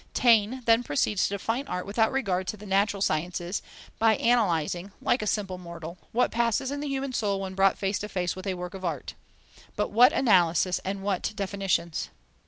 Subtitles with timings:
[0.15, 3.61] Taine then proceeds to define art without regard to the natural sciences,
[3.99, 7.99] by analysing, like a simple mortal, what passes in the human soul when brought face
[7.99, 9.13] to face with a work of art.
[9.75, 12.09] But what analysis and what definitions!